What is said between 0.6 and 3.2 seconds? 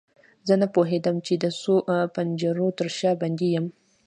نه پوهیدم چې د څو پنجرو تر شا